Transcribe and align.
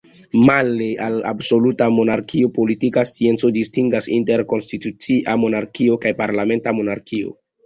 Male 0.45 0.85
al 1.07 1.17
absoluta 1.31 1.89
monarkio, 1.97 2.49
politika 2.55 3.03
scienco 3.09 3.51
distingas 3.59 4.09
inter 4.17 4.45
konstitucia 4.55 5.37
monarkio 5.45 6.01
kaj 6.07 6.15
parlamenta 6.25 6.75
monarkio. 6.81 7.37